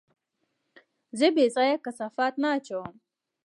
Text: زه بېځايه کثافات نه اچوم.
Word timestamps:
زه 1.19 1.27
بېځايه 1.35 1.75
کثافات 1.85 2.33
نه 2.41 2.49
اچوم. 2.57 2.93